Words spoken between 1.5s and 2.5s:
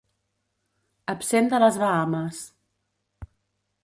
de les Bahames.